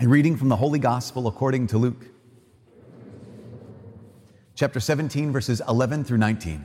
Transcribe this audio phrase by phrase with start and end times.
[0.00, 2.06] A reading from the Holy Gospel according to Luke,
[4.54, 6.64] chapter 17, verses 11 through 19.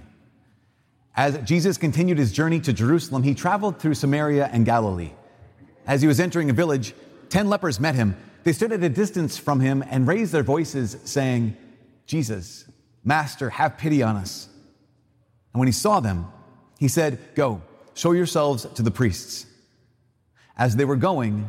[1.15, 5.13] As Jesus continued his journey to Jerusalem, he traveled through Samaria and Galilee.
[5.87, 6.93] As he was entering a village,
[7.29, 8.15] ten lepers met him.
[8.43, 11.57] They stood at a distance from him and raised their voices, saying,
[12.05, 12.65] Jesus,
[13.03, 14.47] Master, have pity on us.
[15.53, 16.27] And when he saw them,
[16.77, 17.63] he said, Go,
[17.95, 19.47] show yourselves to the priests.
[20.55, 21.47] As they were going,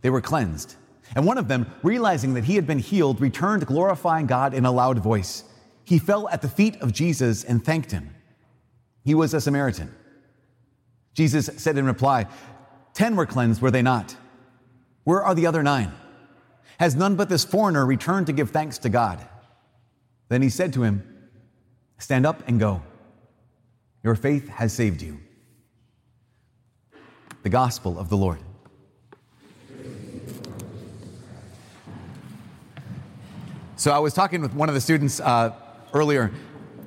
[0.00, 0.74] they were cleansed.
[1.14, 4.72] And one of them, realizing that he had been healed, returned glorifying God in a
[4.72, 5.44] loud voice.
[5.84, 8.14] He fell at the feet of Jesus and thanked him.
[9.04, 9.94] He was a Samaritan.
[11.14, 12.26] Jesus said in reply,
[12.94, 14.16] Ten were cleansed, were they not?
[15.04, 15.92] Where are the other nine?
[16.78, 19.26] Has none but this foreigner returned to give thanks to God?
[20.28, 21.02] Then he said to him,
[21.98, 22.82] Stand up and go.
[24.02, 25.20] Your faith has saved you.
[27.42, 28.40] The Gospel of the Lord.
[33.82, 35.52] So I was talking with one of the students uh,
[35.92, 36.30] earlier,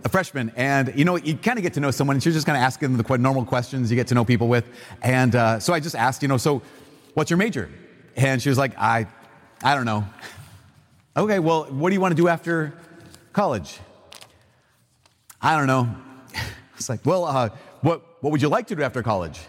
[0.05, 2.45] a freshman, and you know, you kind of get to know someone, and you're just
[2.45, 4.63] kind of asking them the normal questions you get to know people with.
[5.02, 6.61] And uh, so I just asked, you know, so
[7.13, 7.69] what's your major?
[8.15, 9.07] And she was like, I,
[9.61, 10.05] I don't know.
[11.17, 12.73] okay, well, what do you want to do after
[13.33, 13.77] college?
[15.41, 15.93] I don't know.
[16.77, 17.49] It's like, well, uh,
[17.81, 19.41] what, what would you like to do after college?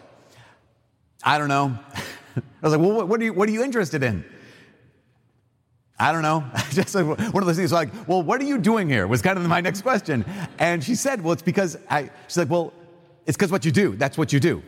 [1.23, 1.79] I don't know.
[1.95, 4.25] I was like, well, what, what, are you, what are you interested in?
[5.99, 6.45] I don't know.
[6.71, 9.07] Just one of those things like, well, what are you doing here?
[9.07, 10.25] Was kind of my next question.
[10.59, 12.73] And she said, well, it's because I, she's like, well,
[13.27, 13.97] it's because what you do.
[13.97, 14.63] That's what you do.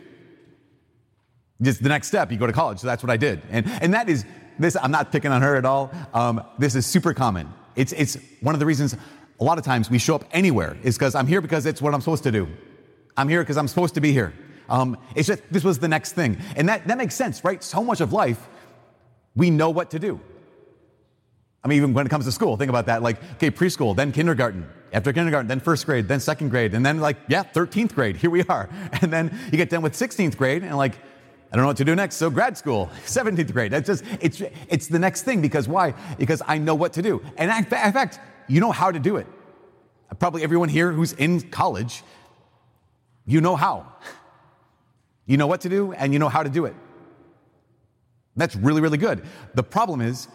[1.61, 2.79] Just the next step, you go to college.
[2.79, 3.41] So that's what I did.
[3.49, 4.25] And, and that is,
[4.57, 5.91] this, I'm not picking on her at all.
[6.13, 7.51] Um, this is super common.
[7.75, 8.95] It's, it's one of the reasons
[9.39, 11.93] a lot of times we show up anywhere is because I'm here because it's what
[11.93, 12.47] I'm supposed to do.
[13.15, 14.33] I'm here because I'm supposed to be here.
[14.67, 16.37] Um, it's just, this was the next thing.
[16.55, 17.63] And that, that makes sense, right?
[17.63, 18.47] So much of life,
[19.35, 20.19] we know what to do.
[21.63, 23.01] I mean, even when it comes to school, think about that.
[23.01, 26.99] Like, okay, preschool, then kindergarten, after kindergarten, then first grade, then second grade, and then
[26.99, 28.69] like, yeah, 13th grade, here we are.
[29.01, 30.95] And then you get done with 16th grade, and like,
[31.51, 32.17] I don't know what to do next.
[32.17, 33.71] So grad school, 17th grade.
[33.71, 35.93] That's just, it's, it's the next thing because why?
[36.17, 37.21] Because I know what to do.
[37.37, 39.27] And in fact, you know how to do it.
[40.19, 42.03] Probably everyone here who's in college,
[43.25, 43.85] you know how.
[45.25, 46.75] You know what to do and you know how to do it.
[48.35, 49.23] That's really, really good.
[49.53, 50.27] The problem is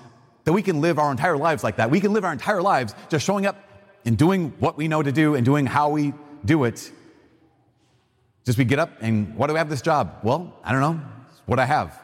[0.45, 1.91] that we can live our entire lives like that.
[1.91, 3.57] We can live our entire lives just showing up
[4.05, 6.13] and doing what we know to do and doing how we
[6.45, 6.91] do it.
[8.45, 10.19] Just we get up and what do I have this job?
[10.23, 11.01] Well, I don't know.
[11.31, 11.99] It's what I have.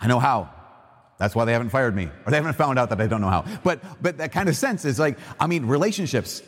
[0.00, 0.50] I know how.
[1.18, 3.28] That's why they haven't fired me, or they haven't found out that I don't know
[3.28, 3.44] how.
[3.62, 6.42] But but that kind of sense is like, I mean, relationships.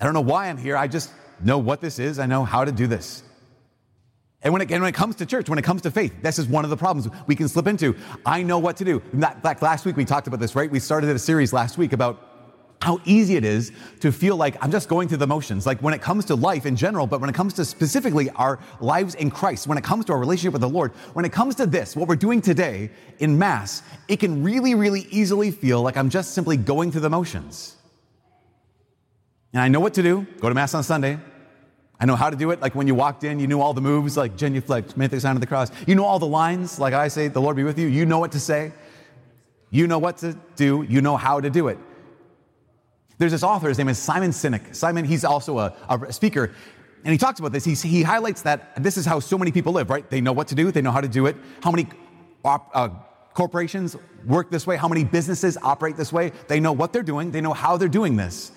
[0.00, 0.76] I don't know why I'm here.
[0.76, 1.10] I just
[1.40, 2.18] know what this is.
[2.18, 3.22] I know how to do this.
[4.44, 6.38] And when, it, and when it comes to church, when it comes to faith, this
[6.38, 7.96] is one of the problems we can slip into.
[8.26, 9.00] I know what to do.
[9.12, 10.70] In last week we talked about this, right?
[10.70, 12.28] We started a series last week about
[12.82, 13.70] how easy it is
[14.00, 15.64] to feel like I'm just going through the motions.
[15.64, 18.58] Like when it comes to life in general, but when it comes to specifically our
[18.80, 21.54] lives in Christ, when it comes to our relationship with the Lord, when it comes
[21.56, 25.96] to this, what we're doing today in Mass, it can really, really easily feel like
[25.96, 27.76] I'm just simply going through the motions.
[29.52, 31.20] And I know what to do go to Mass on Sunday,
[32.02, 32.60] I know how to do it.
[32.60, 35.36] Like when you walked in, you knew all the moves, like genuflect, make the sign
[35.36, 35.70] of the cross.
[35.86, 37.86] You know all the lines, like I say, the Lord be with you.
[37.86, 38.72] You know what to say.
[39.70, 40.82] You know what to do.
[40.82, 41.78] You know how to do it.
[43.18, 44.74] There's this author, his name is Simon Sinek.
[44.74, 46.50] Simon, he's also a, a speaker,
[47.04, 47.64] and he talks about this.
[47.64, 50.08] He, he highlights that this is how so many people live, right?
[50.10, 51.36] They know what to do, they know how to do it.
[51.62, 51.86] How many
[52.44, 52.88] uh,
[53.32, 53.96] corporations
[54.26, 54.76] work this way?
[54.76, 56.32] How many businesses operate this way?
[56.48, 58.50] They know what they're doing, they know how they're doing this.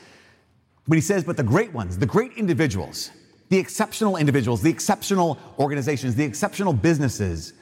[0.87, 3.11] But he says, but the great ones, the great individuals,
[3.49, 7.53] the exceptional individuals, the exceptional organizations, the exceptional businesses,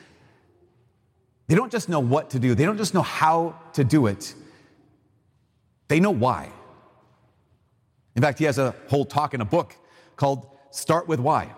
[1.47, 4.33] they don't just know what to do, they don't just know how to do it,
[5.87, 6.51] they know why.
[8.15, 9.75] In fact, he has a whole talk in a book
[10.15, 11.53] called Start with Why.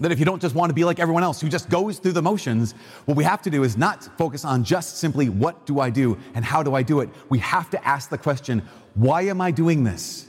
[0.00, 2.12] That if you don't just want to be like everyone else who just goes through
[2.12, 2.72] the motions,
[3.06, 6.16] what we have to do is not focus on just simply what do I do
[6.34, 7.08] and how do I do it.
[7.28, 8.62] We have to ask the question,
[8.94, 10.27] why am I doing this?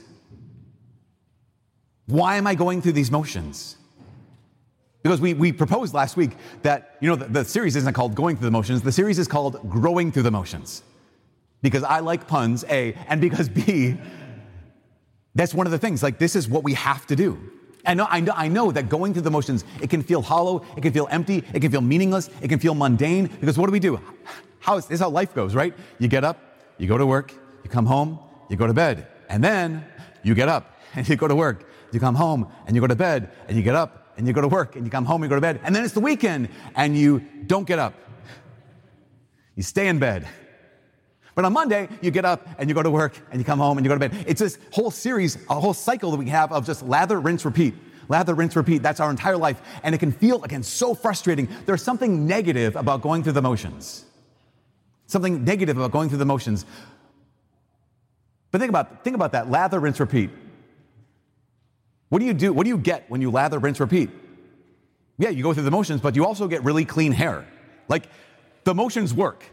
[2.10, 3.76] Why am I going through these motions?
[5.02, 8.36] Because we, we proposed last week that, you know, the, the series isn't called Going
[8.36, 10.82] Through the Motions, the series is called Growing Through the Motions.
[11.62, 13.96] Because I like puns, A, and because B,
[15.34, 16.02] that's one of the things.
[16.02, 17.38] Like, this is what we have to do.
[17.84, 20.82] And I know, I know that going through the motions, it can feel hollow, it
[20.82, 23.26] can feel empty, it can feel meaningless, it can feel mundane.
[23.40, 23.98] Because what do we do?
[24.58, 25.72] How is, this is how life goes, right?
[25.98, 26.38] You get up,
[26.76, 27.32] you go to work,
[27.64, 28.18] you come home,
[28.50, 29.84] you go to bed, and then
[30.22, 32.96] you get up and you go to work, you come home and you go to
[32.96, 35.30] bed, and you get up and you go to work, and you come home and
[35.30, 37.94] you go to bed, and then it's the weekend and you don't get up.
[39.56, 40.26] You stay in bed.
[41.34, 43.78] But on Monday, you get up and you go to work and you come home
[43.78, 44.24] and you go to bed.
[44.26, 47.74] It's this whole series, a whole cycle that we have of just lather, rinse, repeat.
[48.08, 48.82] Lather, rinse, repeat.
[48.82, 49.62] That's our entire life.
[49.84, 51.48] And it can feel, again, so frustrating.
[51.64, 54.04] There's something negative about going through the motions.
[55.06, 56.66] Something negative about going through the motions.
[58.50, 60.30] But think about, think about that lather, rinse, repeat.
[62.10, 62.52] What do you do?
[62.52, 64.10] What do you get when you lather, rinse, repeat?
[65.16, 67.46] Yeah, you go through the motions, but you also get really clean hair.
[67.88, 68.08] Like
[68.64, 69.44] the motions work.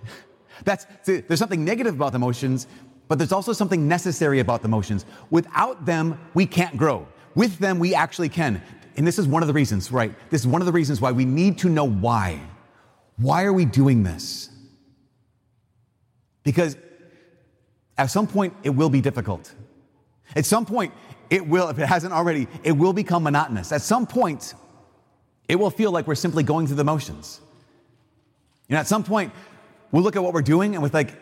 [0.63, 2.67] That's, there's something negative about the motions,
[3.07, 5.05] but there's also something necessary about the motions.
[5.29, 7.07] Without them, we can't grow.
[7.35, 8.61] With them, we actually can.
[8.95, 10.15] And this is one of the reasons, right?
[10.31, 12.41] This is one of the reasons why we need to know why.
[13.17, 14.49] Why are we doing this?
[16.43, 16.75] Because
[17.97, 19.53] at some point, it will be difficult.
[20.35, 20.93] At some point,
[21.29, 23.71] it will, if it hasn't already, it will become monotonous.
[23.71, 24.53] At some point,
[25.47, 27.41] it will feel like we're simply going through the motions.
[28.67, 29.31] You know, at some point,
[29.91, 31.13] we'll look at what we're doing and with like,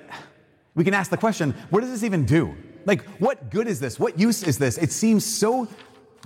[0.74, 2.56] we can ask the question, what does this even do?
[2.86, 4.00] Like, what good is this?
[4.00, 4.78] What use is this?
[4.78, 5.68] It seems so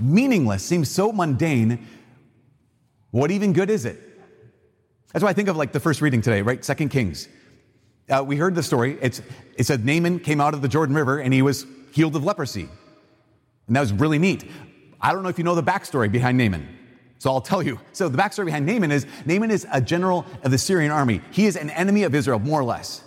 [0.01, 1.87] meaningless, seems so mundane.
[3.11, 3.99] What even good is it?
[5.13, 6.63] That's why I think of like the first reading today, right?
[6.63, 7.27] Second Kings.
[8.09, 8.97] Uh, we heard the story.
[9.01, 9.21] It's,
[9.55, 12.69] it said Naaman came out of the Jordan River and he was healed of leprosy.
[13.69, 14.49] And that was really neat.
[14.99, 16.67] I don't know if you know the backstory behind Naaman.
[17.19, 17.79] So I'll tell you.
[17.93, 21.21] So the backstory behind Naaman is Naaman is a general of the Syrian army.
[21.31, 23.03] He is an enemy of Israel, more or less.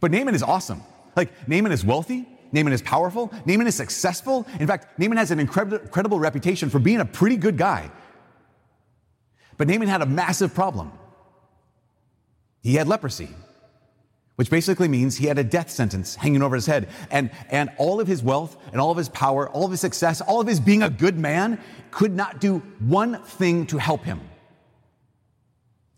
[0.00, 0.82] But Naaman is awesome.
[1.16, 2.26] Like, Naaman is wealthy.
[2.50, 3.30] Naaman is powerful.
[3.44, 4.46] Naaman is successful.
[4.58, 7.90] In fact, Naaman has an incredible, incredible reputation for being a pretty good guy.
[9.58, 10.92] But Naaman had a massive problem.
[12.62, 13.28] He had leprosy
[14.38, 16.88] which basically means he had a death sentence hanging over his head.
[17.10, 20.20] And, and all of his wealth and all of his power, all of his success,
[20.20, 24.20] all of his being a good man could not do one thing to help him.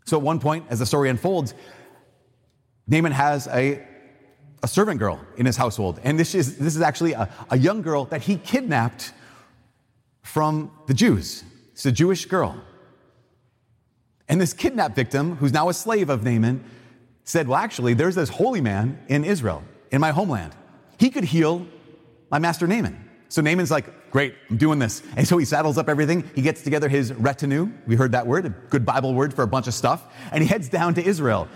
[0.07, 1.53] So at one point, as the story unfolds,
[2.89, 3.87] Naaman has a,
[4.63, 6.01] a servant girl in his household.
[6.03, 9.13] And this is, this is actually a, a young girl that he kidnapped
[10.23, 11.45] from the Jews.
[11.73, 12.59] It's a Jewish girl.
[14.31, 16.65] And this kidnapped victim, who's now a slave of Naaman,
[17.31, 20.55] said, Well, actually, there's this holy man in Israel, in my homeland.
[20.99, 21.67] He could heal
[22.31, 23.09] my master Naaman.
[23.29, 25.03] So Naaman's like, Great, I'm doing this.
[25.17, 26.29] And so he saddles up everything.
[26.35, 27.71] He gets together his retinue.
[27.87, 30.05] We heard that word, a good Bible word for a bunch of stuff.
[30.33, 31.49] And he heads down to Israel.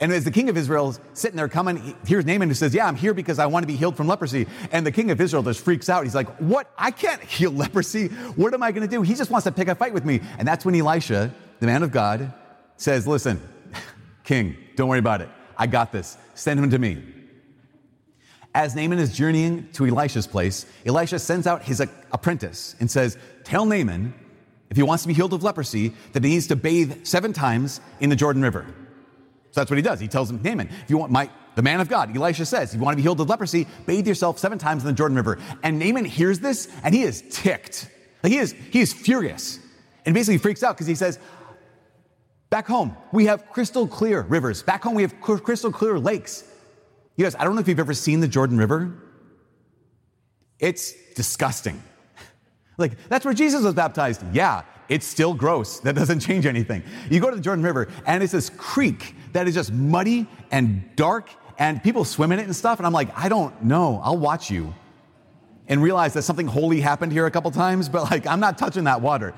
[0.00, 2.86] And as the king of Israel is sitting there coming, here's Naaman who says, Yeah,
[2.86, 4.46] I'm here because I want to be healed from leprosy.
[4.72, 6.02] And the king of Israel just freaks out.
[6.02, 6.70] He's like, What?
[6.76, 8.08] I can't heal leprosy.
[8.08, 9.02] What am I going to do?
[9.02, 10.20] He just wants to pick a fight with me.
[10.38, 12.32] And that's when Elisha, the man of God,
[12.76, 13.40] says, Listen,
[14.28, 15.30] King, don't worry about it.
[15.56, 16.18] I got this.
[16.34, 17.02] Send him to me.
[18.54, 23.64] As Naaman is journeying to Elisha's place, Elisha sends out his apprentice and says, Tell
[23.64, 24.12] Naaman,
[24.68, 27.80] if he wants to be healed of leprosy, that he needs to bathe seven times
[28.00, 28.66] in the Jordan River.
[29.52, 29.98] So that's what he does.
[29.98, 32.78] He tells him, Naaman, if you want my, the man of God, Elisha says, if
[32.78, 35.38] you want to be healed of leprosy, bathe yourself seven times in the Jordan River.
[35.62, 37.88] And Naaman hears this and he is ticked.
[38.22, 39.58] Like he is, he is furious
[40.04, 41.18] and basically freaks out because he says,
[42.50, 44.62] Back home, we have crystal clear rivers.
[44.62, 46.44] Back home, we have crystal clear lakes.
[47.16, 48.94] You guys, I don't know if you've ever seen the Jordan River.
[50.58, 51.82] It's disgusting.
[52.80, 54.22] Like, that's where Jesus was baptized.
[54.32, 55.80] Yeah, it's still gross.
[55.80, 56.84] That doesn't change anything.
[57.10, 60.88] You go to the Jordan River, and it's this creek that is just muddy and
[60.94, 61.28] dark,
[61.58, 62.78] and people swim in it and stuff.
[62.78, 64.00] And I'm like, I don't know.
[64.04, 64.72] I'll watch you
[65.66, 68.84] and realize that something holy happened here a couple times, but like, I'm not touching
[68.84, 69.34] that water.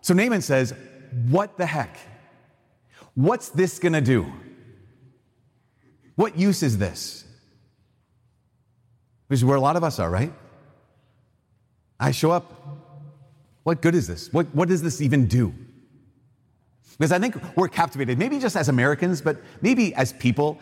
[0.00, 0.74] So Naaman says,
[1.28, 1.98] What the heck?
[3.14, 4.32] What's this going to do?
[6.16, 7.24] What use is this?
[9.28, 10.32] Which is where a lot of us are, right?
[11.98, 12.52] I show up.
[13.62, 14.32] What good is this?
[14.32, 15.54] What, what does this even do?
[16.98, 20.58] Because I think we're captivated, maybe just as Americans, but maybe as people,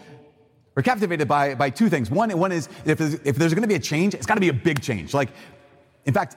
[0.75, 2.11] we're captivated by, by two things.
[2.11, 4.41] One, one is if there's, if there's going to be a change, it's got to
[4.41, 5.13] be a big change.
[5.13, 5.31] Like,
[6.07, 6.37] in fact,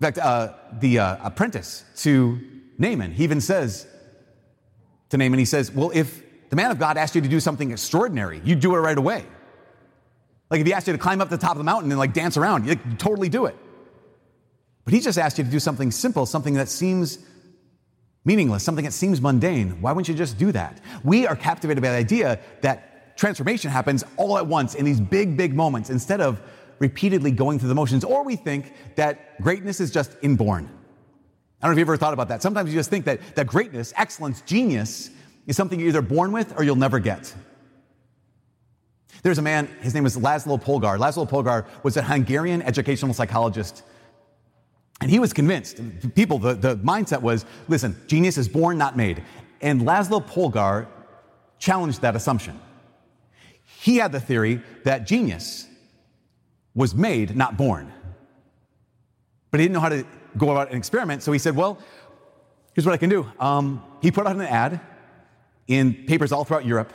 [0.00, 2.40] in fact, uh, the uh, apprentice to
[2.78, 3.86] Naaman, he even says,
[5.12, 5.38] to Naaman.
[5.38, 8.60] He says, Well, if the man of God asked you to do something extraordinary, you'd
[8.60, 9.24] do it right away.
[10.50, 12.12] Like if he asked you to climb up the top of the mountain and like
[12.12, 13.56] dance around, you'd totally do it.
[14.84, 17.18] But he just asked you to do something simple, something that seems
[18.24, 19.80] meaningless, something that seems mundane.
[19.80, 20.80] Why wouldn't you just do that?
[21.04, 25.36] We are captivated by the idea that transformation happens all at once in these big,
[25.36, 26.40] big moments instead of
[26.78, 28.02] repeatedly going through the motions.
[28.02, 30.68] Or we think that greatness is just inborn.
[31.62, 32.42] I don't know if you've ever thought about that.
[32.42, 35.10] Sometimes you just think that, that greatness, excellence, genius
[35.46, 37.32] is something you're either born with or you'll never get.
[39.22, 40.98] There's a man, his name was Laszlo Polgar.
[40.98, 43.84] Laszlo Polgar was a Hungarian educational psychologist.
[45.00, 45.80] And he was convinced,
[46.16, 49.22] people, the, the mindset was listen, genius is born, not made.
[49.60, 50.88] And Laszlo Polgar
[51.60, 52.58] challenged that assumption.
[53.80, 55.68] He had the theory that genius
[56.74, 57.92] was made, not born.
[59.52, 61.78] But he didn't know how to go about an experiment, so he said, well,
[62.74, 63.30] here's what I can do.
[63.38, 64.80] Um, he put out an ad
[65.68, 66.92] in papers all throughout Europe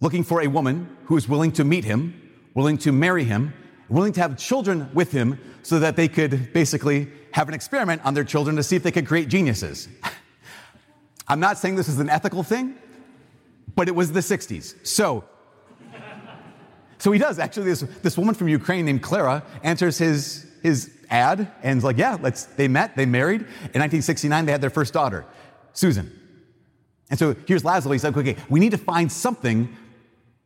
[0.00, 3.54] looking for a woman who is willing to meet him, willing to marry him,
[3.88, 8.12] willing to have children with him so that they could basically have an experiment on
[8.12, 9.88] their children to see if they could create geniuses.
[11.28, 12.74] I'm not saying this is an ethical thing,
[13.74, 14.86] but it was the 60s.
[14.86, 15.24] So,
[16.98, 17.64] so he does actually.
[17.64, 22.18] This, this woman from Ukraine named Clara answers his, his ad and is like, yeah,
[22.20, 23.42] let's, they met, they married.
[23.42, 25.24] In 1969, they had their first daughter,
[25.72, 26.10] Susan.
[27.08, 27.92] And so here's Laszlo.
[27.92, 29.74] He's like, okay, we need to find something,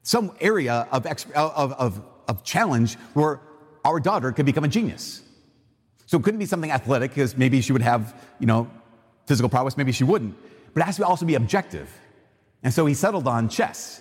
[0.03, 3.41] some area of, of, of, of challenge where
[3.85, 5.23] our daughter could become a genius.
[6.07, 8.71] So it couldn't be something athletic because maybe she would have, you know,
[9.27, 10.37] physical prowess, maybe she wouldn't.
[10.75, 11.89] But it has to also be objective.
[12.63, 14.01] And so he settled on chess.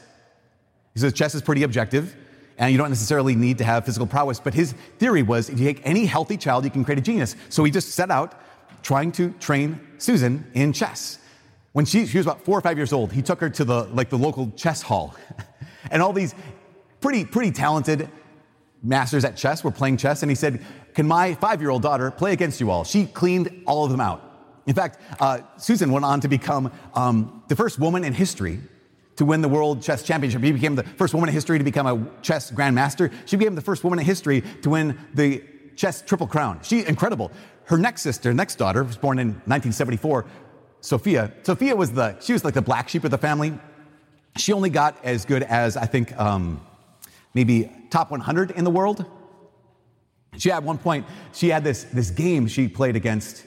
[0.93, 2.15] He says chess is pretty objective,
[2.57, 4.39] and you don't necessarily need to have physical prowess.
[4.39, 7.35] But his theory was if you take any healthy child, you can create a genius.
[7.49, 8.39] So he just set out
[8.81, 11.19] trying to train Susan in chess.
[11.73, 13.83] When she, she was about four or five years old, he took her to the,
[13.85, 15.15] like the local chess hall.
[15.91, 16.33] and all these
[17.01, 18.09] pretty, pretty talented
[18.81, 20.23] masters at chess were playing chess.
[20.23, 20.63] And he said,
[20.95, 22.83] can my five-year-old daughter play against you all?
[22.83, 24.23] She cleaned all of them out.
[24.65, 28.59] In fact, uh, Susan went on to become um, the first woman in history
[29.17, 30.41] to win the World Chess Championship.
[30.41, 33.11] She became the first woman in history to become a chess grandmaster.
[33.25, 35.43] She became the first woman in history to win the
[35.75, 36.59] chess triple crown.
[36.63, 37.31] She incredible.
[37.65, 40.25] Her next sister, next daughter, was born in 1974,
[40.81, 41.33] Sophia.
[41.43, 43.57] Sophia was the, she was like the black sheep of the family.
[44.37, 46.65] She only got as good as, I think, um,
[47.33, 49.05] maybe top 100 in the world.
[50.37, 53.43] She at one point, she had this, this game she played against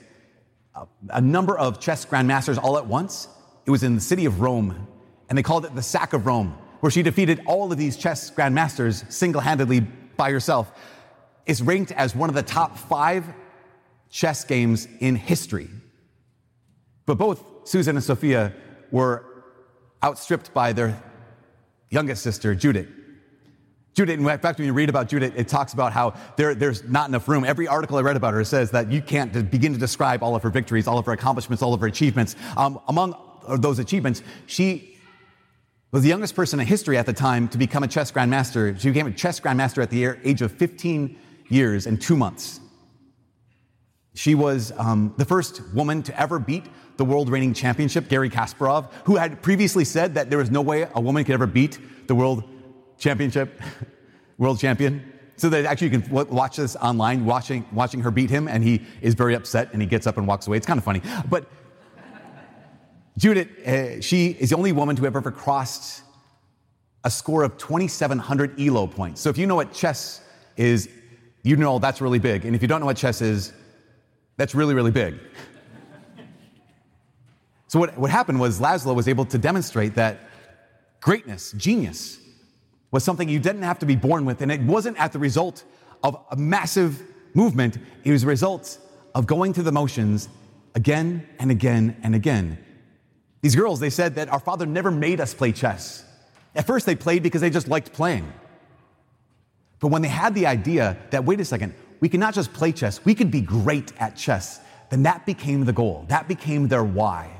[0.74, 3.28] a, a number of chess grandmasters all at once.
[3.66, 4.88] It was in the city of Rome,
[5.30, 8.30] and they called it the Sack of Rome, where she defeated all of these chess
[8.30, 9.80] grandmasters single-handedly
[10.16, 10.70] by herself.
[11.46, 13.24] is ranked as one of the top five
[14.10, 15.68] chess games in history.
[17.06, 18.52] But both Susan and Sophia
[18.90, 19.24] were
[20.02, 21.02] outstripped by their
[21.88, 22.88] youngest sister, Judith.
[23.94, 27.08] Judith, in fact, when you read about Judith, it talks about how there, there's not
[27.08, 27.44] enough room.
[27.44, 30.42] Every article I read about her says that you can't begin to describe all of
[30.44, 32.36] her victories, all of her accomplishments, all of her achievements.
[32.56, 33.16] Um, among
[33.58, 34.89] those achievements, she
[35.92, 38.78] was the youngest person in history at the time to become a chess grandmaster.
[38.80, 41.16] She became a chess grandmaster at the age of 15
[41.48, 42.60] years and two months.
[44.14, 46.64] She was um, the first woman to ever beat
[46.96, 50.86] the world reigning championship, Garry Kasparov, who had previously said that there was no way
[50.94, 52.44] a woman could ever beat the world
[52.98, 53.60] championship,
[54.38, 55.12] world champion.
[55.36, 58.82] So that actually you can watch this online, watching, watching her beat him, and he
[59.00, 60.58] is very upset and he gets up and walks away.
[60.58, 61.00] It's kind of funny.
[61.30, 61.48] But
[63.20, 66.02] Judith, uh, she is the only woman to have ever crossed
[67.04, 69.20] a score of 2,700 ELO points.
[69.20, 70.22] So if you know what chess
[70.56, 70.88] is,
[71.42, 72.46] you know that's really big.
[72.46, 73.52] And if you don't know what chess is,
[74.38, 75.18] that's really, really big.
[77.68, 80.20] so what, what happened was Laszlo was able to demonstrate that
[81.02, 82.18] greatness, genius,
[82.90, 84.40] was something you didn't have to be born with.
[84.40, 85.64] And it wasn't at the result
[86.02, 87.02] of a massive
[87.34, 87.76] movement.
[88.02, 88.78] It was a result
[89.14, 90.30] of going through the motions
[90.74, 92.56] again and again and again.
[93.42, 96.04] These girls, they said that our father never made us play chess.
[96.54, 98.30] At first, they played because they just liked playing.
[99.78, 102.72] But when they had the idea that, wait a second, we can not just play
[102.72, 106.04] chess, we could be great at chess, then that became the goal.
[106.08, 107.30] That became their why.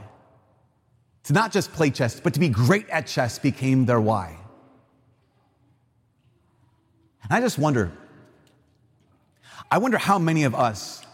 [1.24, 4.36] To not just play chess, but to be great at chess became their why.
[7.22, 7.92] And I just wonder,
[9.70, 11.04] I wonder how many of us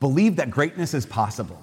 [0.00, 1.62] believe that greatness is possible.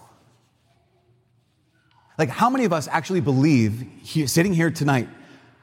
[2.17, 5.09] Like, how many of us actually believe, sitting here tonight,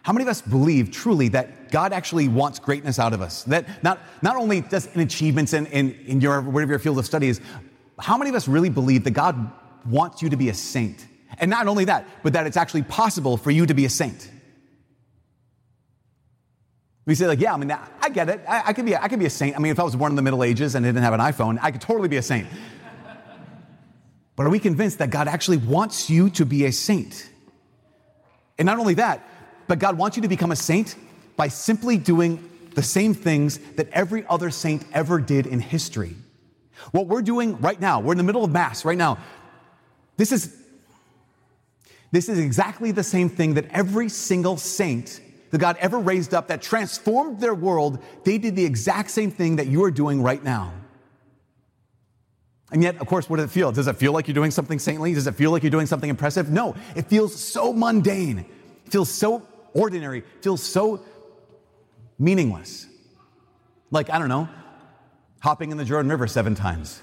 [0.03, 3.45] how many of us believe truly that God actually wants greatness out of us?
[3.45, 7.07] That not, not only does in achievements in, in, in your, whatever your field of
[7.07, 7.41] study is,
[7.99, 9.51] how many of us really believe that God
[9.87, 11.07] wants you to be a saint?
[11.39, 14.31] And not only that, but that it's actually possible for you to be a saint.
[17.05, 18.43] We say, like, yeah, I mean, I get it.
[18.47, 19.57] I, I, could be, I could be a saint.
[19.57, 21.21] I mean, if I was born in the Middle Ages and I didn't have an
[21.21, 22.47] iPhone, I could totally be a saint.
[24.37, 27.29] But are we convinced that God actually wants you to be a saint?
[28.59, 29.29] And not only that,
[29.67, 30.97] but God wants you to become a saint
[31.37, 36.17] by simply doing the same things that every other saint ever did in history.
[36.91, 39.19] What we're doing right now, we're in the middle of Mass right now.
[40.17, 40.57] This is,
[42.11, 45.21] this is exactly the same thing that every single saint
[45.51, 49.57] that God ever raised up that transformed their world, they did the exact same thing
[49.57, 50.73] that you are doing right now.
[52.73, 53.71] And yet, of course, what does it feel?
[53.71, 55.12] Does it feel like you're doing something saintly?
[55.12, 56.50] Does it feel like you're doing something impressive?
[56.50, 58.38] No, it feels so mundane.
[58.87, 60.19] It feels so ordinary.
[60.19, 61.05] It feels so
[62.19, 62.87] meaningless.
[63.91, 64.49] Like, I don't know,
[65.41, 67.02] hopping in the Jordan River seven times.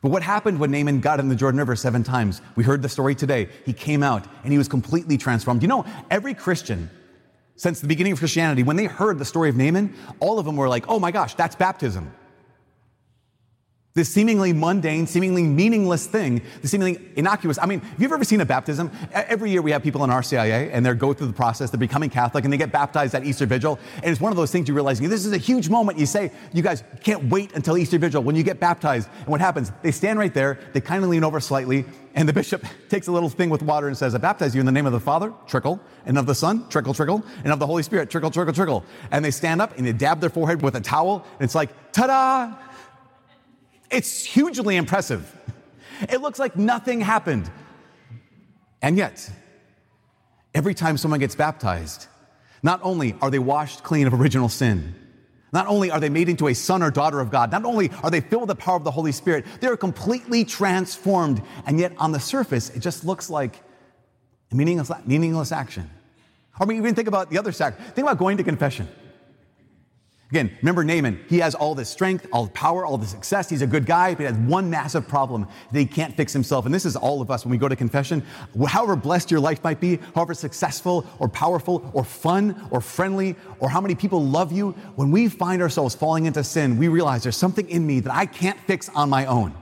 [0.00, 2.40] But what happened when Naaman got in the Jordan River seven times?
[2.54, 3.48] We heard the story today.
[3.66, 5.62] He came out and he was completely transformed.
[5.62, 6.88] You know, every Christian
[7.58, 10.56] since the beginning of Christianity, when they heard the story of Naaman, all of them
[10.56, 12.14] were like, oh my gosh, that's baptism.
[13.98, 17.58] This seemingly mundane, seemingly meaningless thing, the seemingly innocuous.
[17.60, 18.92] I mean, have you ever seen a baptism?
[19.12, 22.08] Every year we have people in RCIA and they go through the process, they're becoming
[22.08, 23.76] Catholic and they get baptized at Easter Vigil.
[23.96, 25.98] And it's one of those things you realize this is a huge moment.
[25.98, 29.08] You say, you guys can't wait until Easter Vigil when you get baptized.
[29.18, 29.72] And what happens?
[29.82, 33.12] They stand right there, they kind of lean over slightly, and the bishop takes a
[33.12, 35.32] little thing with water and says, I baptize you in the name of the Father,
[35.48, 38.84] trickle, and of the Son, trickle, trickle, and of the Holy Spirit, trickle, trickle, trickle.
[39.10, 41.70] And they stand up and they dab their forehead with a towel, and it's like,
[41.90, 42.67] ta da!
[43.90, 45.34] It's hugely impressive.
[46.02, 47.50] It looks like nothing happened.
[48.82, 49.30] And yet,
[50.54, 52.06] every time someone gets baptized,
[52.62, 54.94] not only are they washed clean of original sin,
[55.52, 58.10] not only are they made into a son or daughter of God, not only are
[58.10, 61.42] they filled with the power of the Holy Spirit, they're completely transformed.
[61.66, 63.62] And yet, on the surface, it just looks like
[64.52, 65.90] a meaningless, meaningless action.
[66.60, 67.76] Or I mean, even think about the other side.
[67.78, 68.88] Think about going to confession.
[70.30, 71.24] Again, remember Naaman.
[71.26, 73.48] He has all this strength, all the power, all the success.
[73.48, 76.66] He's a good guy, but he has one massive problem that he can't fix himself.
[76.66, 78.22] And this is all of us when we go to confession.
[78.66, 83.70] However blessed your life might be, however successful or powerful or fun or friendly, or
[83.70, 87.34] how many people love you, when we find ourselves falling into sin, we realize there's
[87.34, 89.54] something in me that I can't fix on my own.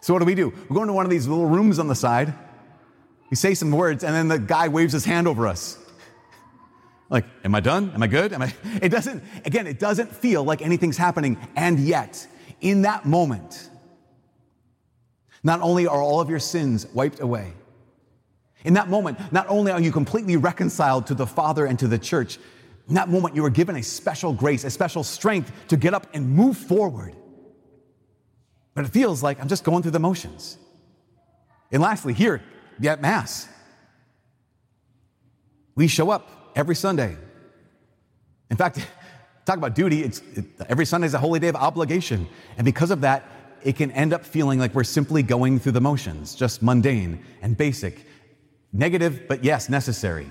[0.00, 0.52] So what do we do?
[0.68, 2.34] We go into one of these little rooms on the side.
[3.30, 5.78] We say some words, and then the guy waves his hand over us.
[7.10, 7.92] Like, am I done?
[7.94, 8.32] Am I good?
[8.32, 8.54] Am I?
[8.82, 11.38] It doesn't, again, it doesn't feel like anything's happening.
[11.54, 12.26] And yet,
[12.60, 13.70] in that moment,
[15.42, 17.52] not only are all of your sins wiped away,
[18.64, 21.98] in that moment, not only are you completely reconciled to the Father and to the
[21.98, 22.38] church,
[22.88, 26.06] in that moment, you are given a special grace, a special strength to get up
[26.14, 27.14] and move forward.
[28.74, 30.58] But it feels like I'm just going through the motions.
[31.70, 32.42] And lastly, here
[32.84, 33.48] at Mass,
[35.74, 37.16] we show up every Sunday.
[38.50, 38.78] In fact,
[39.44, 42.28] talk about duty, it's, it, every Sunday is a holy day of obligation.
[42.56, 43.28] And because of that,
[43.62, 47.56] it can end up feeling like we're simply going through the motions, just mundane and
[47.56, 48.06] basic.
[48.72, 50.28] Negative, but yes, necessary.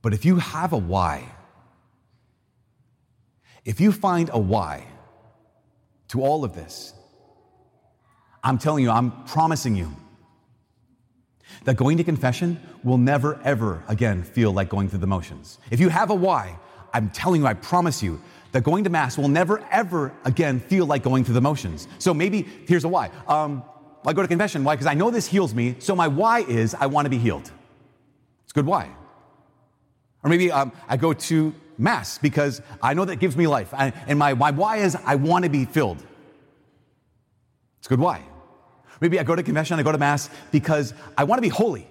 [0.00, 1.30] But if you have a why,
[3.64, 4.86] if you find a why
[6.08, 6.94] to all of this,
[8.42, 9.94] I'm telling you, I'm promising you,
[11.64, 15.58] that going to confession will never, ever again feel like going through the motions.
[15.70, 16.58] If you have a why,
[16.92, 18.20] I'm telling you, I promise you,
[18.52, 21.86] that going to Mass will never, ever again feel like going through the motions.
[21.98, 23.10] So maybe here's a why.
[23.26, 23.62] Um,
[24.06, 24.64] I go to confession.
[24.64, 24.74] Why?
[24.74, 25.76] Because I know this heals me.
[25.80, 27.50] So my why is I want to be healed.
[28.44, 28.90] It's good why.
[30.22, 33.72] Or maybe um, I go to Mass because I know that gives me life.
[33.74, 36.02] I, and my, my why is I want to be filled.
[37.78, 38.22] It's a good why.
[39.00, 41.86] Maybe I go to confession, I go to Mass because I want to be holy.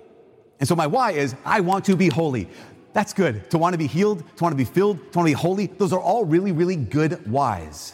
[0.59, 2.49] And so my why is I want to be holy.
[2.93, 3.49] That's good.
[3.51, 5.67] To want to be healed, to want to be filled, to want to be holy,
[5.67, 7.93] those are all really, really good whys.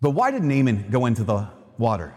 [0.00, 2.14] But why did Naaman go into the water?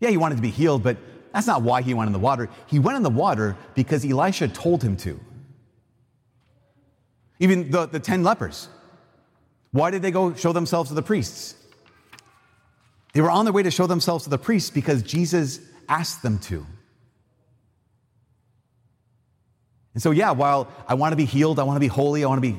[0.00, 0.96] Yeah, he wanted to be healed, but
[1.32, 2.48] that's not why he went in the water.
[2.66, 5.18] He went in the water because Elisha told him to.
[7.40, 8.68] Even the, the 10 lepers,
[9.74, 11.56] why did they go show themselves to the priests?
[13.12, 15.58] They were on their way to show themselves to the priests because Jesus
[15.88, 16.64] asked them to.
[19.92, 22.28] And so, yeah, while I want to be healed, I want to be holy, I
[22.28, 22.56] want to be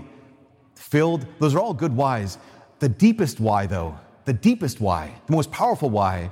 [0.75, 2.37] filled, those are all good whys.
[2.79, 6.31] The deepest why, though, the deepest why, the most powerful why,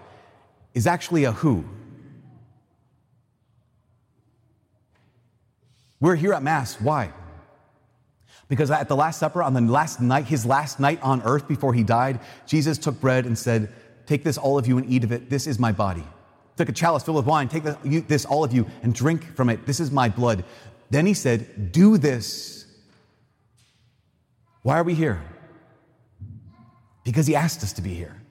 [0.73, 1.63] is actually a who.
[6.01, 6.75] We're here at Mass.
[6.81, 7.13] Why?
[8.49, 11.73] Because at the Last Supper, on the last night, his last night on earth before
[11.73, 13.71] he died, Jesus took bread and said,
[14.05, 15.29] Take this, all of you, and eat of it.
[15.29, 16.03] This is my body.
[16.57, 17.47] took a chalice filled with wine.
[17.47, 17.63] Take
[18.07, 19.65] this, all of you, and drink from it.
[19.65, 20.43] This is my blood.
[20.89, 22.65] Then he said, Do this.
[24.61, 25.21] Why are we here?
[27.03, 28.21] Because he asked us to be here.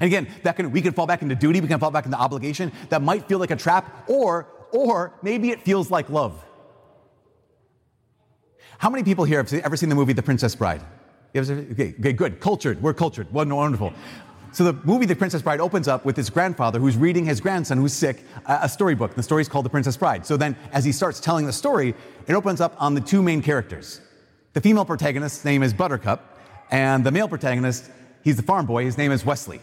[0.00, 2.18] And again, that can, we can fall back into duty, we can fall back into
[2.18, 2.72] obligation.
[2.90, 6.44] That might feel like a trap, or, or maybe it feels like love.
[8.78, 10.82] How many people here have ever seen the movie The Princess Bride?
[11.34, 12.40] Okay, okay, good.
[12.40, 12.80] Cultured.
[12.82, 13.30] We're cultured.
[13.32, 13.92] Wonderful.
[14.52, 17.76] So the movie The Princess Bride opens up with his grandfather who's reading his grandson
[17.78, 19.14] who's sick a storybook.
[19.14, 20.24] The story is called The Princess Bride.
[20.24, 21.94] So then as he starts telling the story,
[22.26, 24.00] it opens up on the two main characters.
[24.54, 26.38] The female protagonist's name is Buttercup,
[26.70, 27.90] and the male protagonist,
[28.24, 29.60] he's the farm boy, his name is Wesley.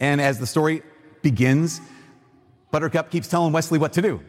[0.00, 0.82] And as the story
[1.20, 1.82] begins,
[2.70, 4.22] Buttercup keeps telling Wesley what to do.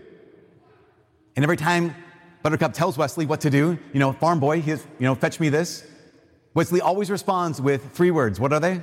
[1.37, 1.95] And every time
[2.41, 5.85] Buttercup tells Wesley what to do, you know, farm boy, you know, fetch me this.
[6.53, 8.39] Wesley always responds with three words.
[8.39, 8.81] What are they?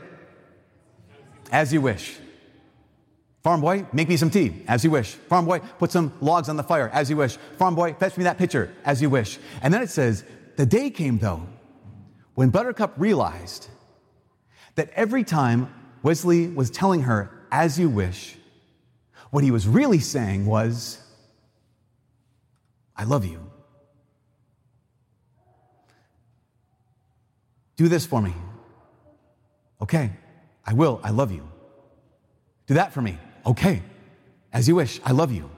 [1.50, 2.18] As you wish.
[3.42, 5.12] Farm boy, make me some tea, as you wish.
[5.12, 7.36] Farm boy, put some logs on the fire, as you wish.
[7.58, 9.38] Farm boy, fetch me that pitcher, as you wish.
[9.62, 10.24] And then it says,
[10.56, 11.46] the day came though,
[12.34, 13.68] when Buttercup realized
[14.74, 18.36] that every time Wesley was telling her, as you wish,
[19.30, 20.98] what he was really saying was,
[22.96, 23.50] I love you.
[27.76, 28.34] Do this for me.
[29.82, 30.10] Okay.
[30.64, 31.00] I will.
[31.02, 31.48] I love you.
[32.66, 33.18] Do that for me.
[33.44, 33.82] Okay.
[34.52, 35.00] As you wish.
[35.04, 35.50] I love you.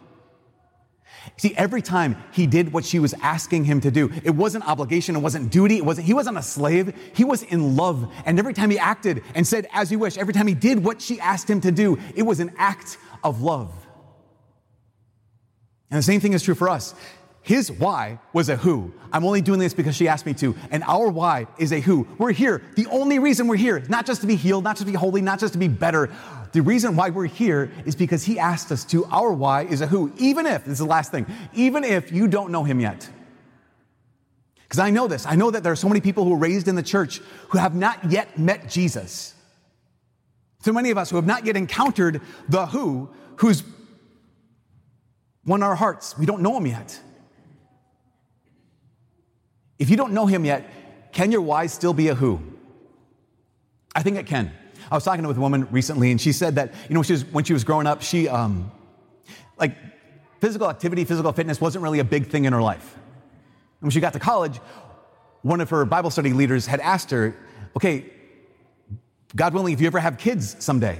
[1.36, 5.14] See, every time he did what she was asking him to do, it wasn't obligation,
[5.16, 8.10] it wasn't duty, it wasn't, he wasn't a slave, he was in love.
[8.24, 11.02] And every time he acted and said, as you wish, every time he did what
[11.02, 13.72] she asked him to do, it was an act of love.
[15.90, 16.94] And the same thing is true for us.
[17.48, 18.92] His why was a who.
[19.10, 20.54] I'm only doing this because she asked me to.
[20.70, 22.06] And our why is a who.
[22.18, 22.60] We're here.
[22.76, 25.22] The only reason we're here, not just to be healed, not just to be holy,
[25.22, 26.10] not just to be better.
[26.52, 29.06] The reason why we're here is because he asked us to.
[29.06, 30.12] Our why is a who.
[30.18, 33.08] Even if, this is the last thing, even if you don't know him yet.
[34.64, 35.24] Because I know this.
[35.24, 37.56] I know that there are so many people who were raised in the church who
[37.56, 39.32] have not yet met Jesus.
[40.60, 43.62] So many of us who have not yet encountered the who, who's
[45.46, 46.18] won our hearts.
[46.18, 47.00] We don't know him yet.
[49.78, 50.68] If you don't know him yet,
[51.12, 52.40] can your why still be a who?
[53.94, 54.52] I think it can.
[54.90, 57.24] I was talking with a woman recently, and she said that, you know, she was,
[57.26, 58.70] when she was growing up, she, um,
[59.58, 59.76] like,
[60.40, 62.94] physical activity, physical fitness wasn't really a big thing in her life.
[62.94, 64.58] And when she got to college,
[65.42, 67.36] one of her Bible study leaders had asked her,
[67.76, 68.06] okay,
[69.36, 70.98] God willing, if you ever have kids someday,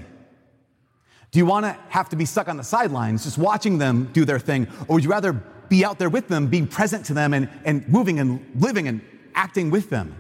[1.31, 4.25] do you want to have to be stuck on the sidelines just watching them do
[4.25, 4.67] their thing?
[4.89, 5.35] Or would you rather
[5.69, 9.01] be out there with them, being present to them and, and moving and living and
[9.35, 10.15] acting with them.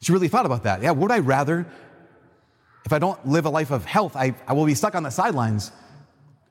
[0.00, 0.82] She really thought about that.
[0.82, 1.66] Yeah, would I rather,
[2.84, 5.10] if I don't live a life of health, I, I will be stuck on the
[5.10, 5.72] sidelines.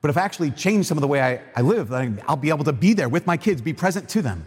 [0.00, 2.48] But if I actually change some of the way I, I live, then I'll be
[2.48, 4.46] able to be there with my kids, be present to them.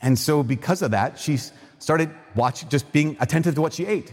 [0.00, 1.38] And so, because of that, she
[1.78, 4.12] started watching, just being attentive to what she ate.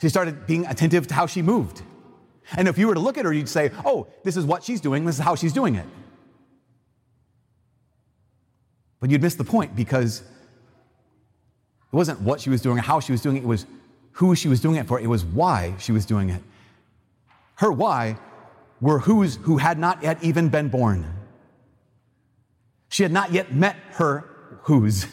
[0.00, 1.82] She started being attentive to how she moved.
[2.56, 4.80] And if you were to look at her, you'd say, oh, this is what she's
[4.80, 5.86] doing, this is how she's doing it.
[9.00, 13.12] But you'd miss the point because it wasn't what she was doing or how she
[13.12, 13.66] was doing it, it was
[14.12, 16.42] who she was doing it for, it was why she was doing it.
[17.56, 18.18] Her why
[18.80, 21.06] were whose who had not yet even been born.
[22.88, 24.24] She had not yet met her
[24.62, 25.06] whose.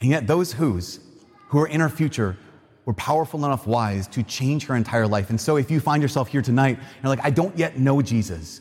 [0.00, 1.00] And yet, those whose
[1.48, 2.36] who are in her future
[2.84, 5.30] were powerful enough wise to change her entire life.
[5.30, 8.60] And so, if you find yourself here tonight, you're like, I don't yet know Jesus.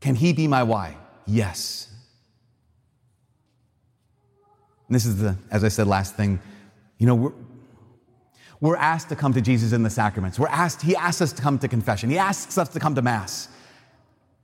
[0.00, 0.96] Can he be my why?
[1.26, 1.88] Yes.
[4.88, 6.38] And this is the, as I said, last thing.
[6.98, 7.32] You know, we're,
[8.60, 10.38] we're asked to come to Jesus in the sacraments.
[10.38, 12.10] We're asked, He asks us to come to confession.
[12.10, 13.48] He asks us to come to Mass.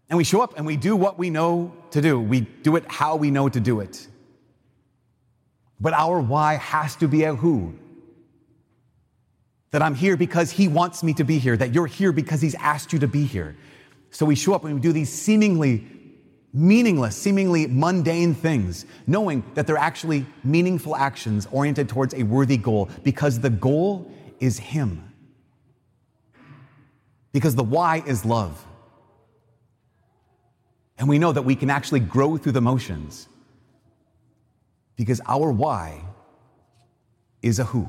[0.08, 2.20] And we show up and we do what we know to do.
[2.20, 4.08] We do it how we know to do it.
[5.80, 7.74] But our why has to be a who.
[9.70, 12.54] That I'm here because He wants me to be here, that you're here because He's
[12.56, 13.56] asked you to be here.
[14.10, 15.86] So we show up and we do these seemingly
[16.52, 22.90] meaningless, seemingly mundane things, knowing that they're actually meaningful actions oriented towards a worthy goal
[23.04, 25.12] because the goal is Him.
[27.32, 28.64] Because the why is love.
[30.98, 33.28] And we know that we can actually grow through the motions
[34.96, 36.02] because our why
[37.40, 37.88] is a who.